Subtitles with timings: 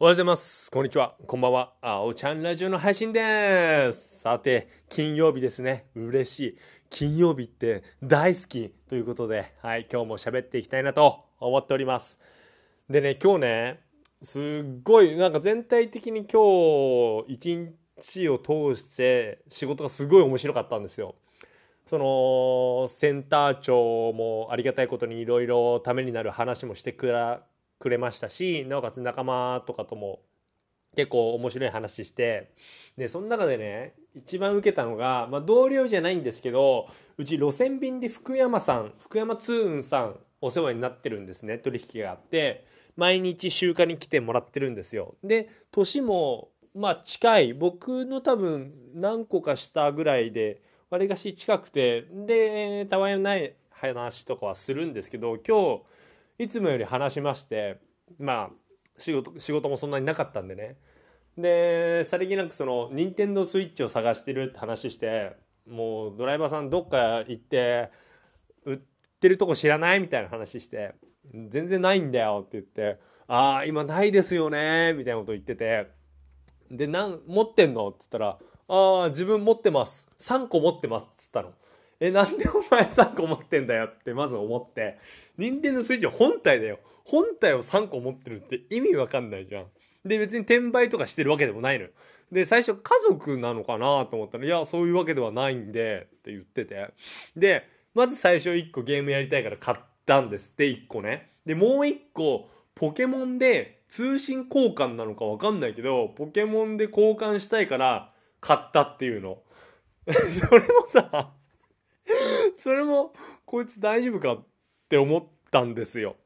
[0.00, 0.72] おはようございます。
[0.72, 1.14] こんにちは。
[1.24, 1.74] こんばんは。
[1.80, 4.22] あおちゃんラジオの配信です。
[4.22, 5.86] さて、金曜日ですね。
[5.94, 6.58] 嬉しい。
[6.90, 12.18] 金曜日って大好きということで、はい、今日も喋っていきたいなと思っております。
[12.90, 13.80] でね、今日ね、
[14.24, 21.14] すっごい、なんか全体的に今日一日を通して仕事がすごい面白かったんですよ。
[21.86, 27.44] そのセンター長もありがたいことにいろいろためになる話もしてくら
[27.84, 30.20] くれましたしなおかつ仲間とかとも
[30.96, 32.50] 結構面白い話して
[32.96, 45.16] でその中でね一番受けたのが、まあ、同僚じゃないんですけどうち路線便で福山さん福山通運さんお世話になってるんですね取引があって毎日集荷に来てもらってるんですよ。
[45.22, 55.82] で年もまあ近い僕の多分何個か下ぐらいでわりかし近くてでたわいない話とかはするんですけど今日
[56.38, 57.78] いつもより話しまして
[58.18, 58.50] まあ
[58.98, 60.76] 仕事仕事もそんなになかったんでね
[61.36, 65.36] でさりげなくその任天堂スイッチを探してるって話して
[65.68, 67.90] もうドライバーさんどっか行って
[68.64, 68.78] 売っ
[69.20, 70.00] てるとこ知らない？
[70.00, 70.94] みたいな話して
[71.48, 74.92] 全然ないんだよって言ってああ今ないですよね？
[74.92, 75.88] みたいなこと言ってて
[76.70, 77.88] でなん持ってんの？
[77.88, 80.06] って言ったらああ、自分持ってます。
[80.22, 81.02] 3個持ってます。
[81.02, 81.52] っつったの。
[82.04, 84.98] え、なんでお前3個持ってんだよってまず思って。
[85.38, 86.78] 任天堂スイッチ本体だよ。
[87.04, 89.66] 本体を3個持ってるって意味わかんないじゃん。
[90.04, 91.90] で、別に転売とかしてるわけでもないのよ。
[92.30, 96.90] で、最初家族なのかなと思ったら、いや、そういうわけではないんで、って言ってて。
[97.36, 101.30] で、まず最初1個ゲームやりたいから買ったんですって、1個ね。
[101.46, 109.38] で、もう1個、ポケモンで通信交換なのかわかんないけど、ポケモンで交換したいから、買ったっていうの。
[110.10, 111.32] それもさ、
[112.62, 113.12] それも、
[113.46, 114.44] こいつ大丈夫かっ
[114.88, 116.16] て思ったんですよ。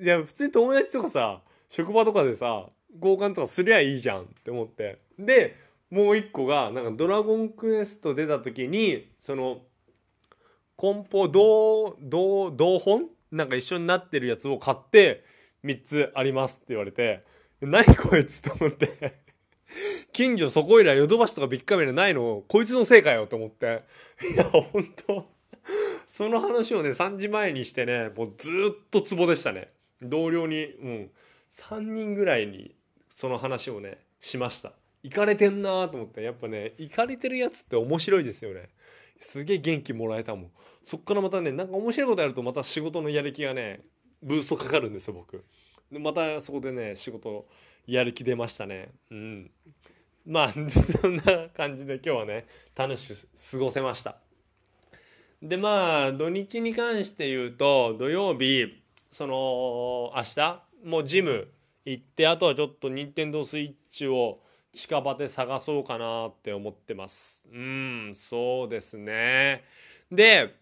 [0.00, 4.98] いや、普通に友達とかさ、職場とかでさ、交換とかすりゃいいじゃんって思って。
[5.18, 5.56] で、
[5.90, 9.62] もう一個が、なんかドラゴンクエスト出た時に、その、
[10.76, 13.08] 梱包、同、同、同本？
[13.32, 15.24] なんか一緒になってるやつを買って、
[15.64, 17.24] 3つありますって言われて、
[17.60, 19.25] 何こいつと思って。
[20.12, 23.82] 近所そこいらヨドバシとかビッグカメラないのこいつのせいかよと思って。
[24.34, 25.28] いや、ほんと。
[26.16, 29.68] その話をね、3時前にしてね、もうずっとツボでしたね。
[30.00, 31.10] 同僚に、うん、
[31.58, 32.74] 3人ぐらいに
[33.10, 34.72] その話をね、しました。
[35.02, 36.22] 行かれてんなーと思って。
[36.22, 38.68] やっぱね、行かれてるやつって面白いですよね。
[39.20, 40.50] すげえ元気もらえたもん。
[40.84, 43.80] そっからまたね、なんか面白いことやるとまた仕事のやる気がね、
[44.22, 45.44] ブーストかかるんですよ、僕。
[45.90, 47.46] でまたそこでね、仕事
[47.86, 48.90] やる気出ましたね。
[49.10, 49.50] うん。
[50.26, 50.52] まあ、
[51.00, 54.18] そんな感じで今日はね、楽しく過ごせました。
[55.40, 58.82] で、まあ、土日に関して言うと、土曜日、
[59.12, 61.48] その、明日、もうジム
[61.84, 64.40] 行って、あとはちょっと任天堂スイッチを
[64.72, 67.46] 近場で探そうかなって思ってます。
[67.52, 69.64] うん、そうですね。
[70.10, 70.54] で、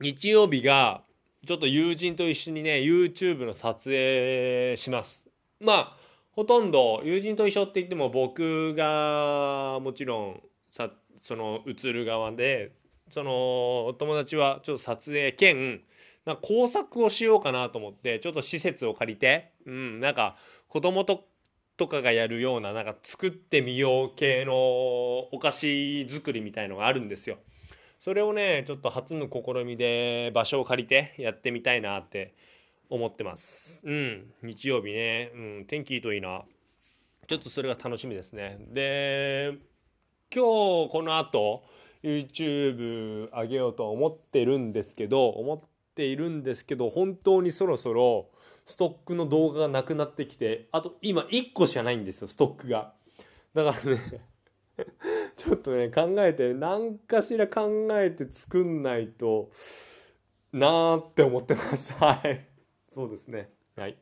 [0.00, 1.02] 日曜日が、
[1.46, 5.26] ちょっと友人と一緒にね、YouTube の撮影します。
[5.60, 5.96] まあ、
[6.34, 10.40] ほとんど友人と一緒って言っても僕がもちろん
[10.70, 10.90] さ
[11.22, 12.72] その映る側で
[13.12, 15.82] その友達はちょっと撮影兼
[16.26, 20.36] な工作をしようかなと思ってちょっと施設を借りて、うん、なんか
[20.68, 21.24] 子供と
[21.76, 27.38] とかがやるようななんか作ってみよう系のお菓子作りみたいのがあるんですよ。
[28.04, 32.34] それをねちょっと初の試みで場所を借りてやってみたいなって
[32.90, 33.80] 思ってます。
[33.82, 34.30] うん。
[34.42, 35.32] 日曜日ね。
[35.34, 35.64] うん。
[35.66, 36.44] 天気いいといいな。
[37.26, 38.58] ちょっとそれが楽しみですね。
[38.72, 39.54] で、
[40.30, 40.42] 今
[40.86, 41.64] 日この後、
[42.02, 45.60] YouTube 上げようと思ってるんですけど、思っ
[45.94, 48.28] ているんですけど、本当にそろそろ
[48.66, 52.92] ストックの動画がなくなってきて、あと今1個しかないんですよ、ストックが。
[53.54, 54.20] だからね、
[55.44, 59.50] ちょっとね、考えて、何かしら考えて作んないと
[60.52, 61.92] なーって思ってます。
[61.94, 62.46] はい。
[62.92, 63.50] そうですね。
[63.76, 63.98] はい。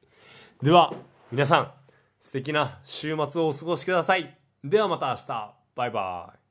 [0.63, 0.95] では、
[1.33, 1.73] 皆さん、
[2.21, 4.39] 素敵な週末をお過ごしください。
[4.63, 5.55] ではまた明日。
[5.75, 6.42] バイバイ。